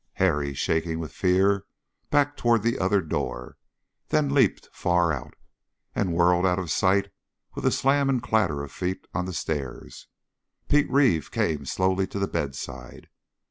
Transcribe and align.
Harry, 0.13 0.51
shaking 0.51 0.97
with 0.97 1.11
fear, 1.13 1.63
backed 2.09 2.35
toward 2.39 2.63
the 2.63 2.79
other 2.79 3.01
door, 3.01 3.59
then 4.07 4.33
leaped 4.33 4.67
far 4.73 5.13
out, 5.13 5.35
and 5.93 6.11
whirled 6.11 6.43
out 6.43 6.57
of 6.57 6.71
sight 6.71 7.11
with 7.53 7.67
a 7.67 7.71
slam 7.71 8.09
and 8.09 8.23
clatter 8.23 8.63
of 8.63 8.71
feet 8.71 9.05
on 9.13 9.25
the 9.25 9.31
stairs. 9.33 10.07
Pete 10.67 10.89
Reeve 10.89 11.29
came 11.29 11.65
slowly 11.65 12.07
to 12.07 12.17
the 12.17 12.27
bedside. 12.27 13.09